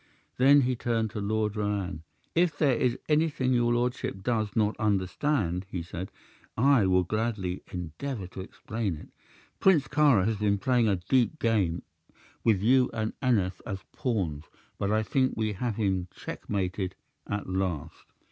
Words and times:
Then 0.37 0.61
he 0.61 0.75
turned 0.75 1.11
to 1.11 1.21
Lord 1.21 1.55
Roane. 1.55 2.01
"If 2.33 2.57
there 2.57 2.73
is 2.73 2.97
anything 3.07 3.53
your 3.53 3.71
lordship 3.71 4.23
does 4.23 4.55
not 4.55 4.75
understand," 4.79 5.67
he 5.69 5.83
said, 5.83 6.11
"I 6.57 6.87
will 6.87 7.03
gladly 7.03 7.61
endeavor 7.71 8.25
to 8.25 8.39
explain 8.41 8.95
it. 8.95 9.09
Prince 9.59 9.87
Kāra 9.87 10.25
has 10.25 10.37
been 10.37 10.57
playing 10.57 10.87
a 10.87 10.95
deep 10.95 11.37
game, 11.37 11.83
with 12.43 12.63
you 12.63 12.89
and 12.93 13.13
Aneth 13.21 13.61
as 13.67 13.83
pawns; 13.91 14.45
but 14.79 14.89
I 14.91 15.03
think 15.03 15.33
we 15.37 15.53
have 15.53 15.75
him 15.75 16.07
checkmated 16.11 16.95
at 17.27 17.47
last." 17.47 18.05